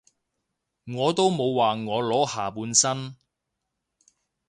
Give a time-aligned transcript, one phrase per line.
[0.91, 3.15] 我都冇話我裸下半身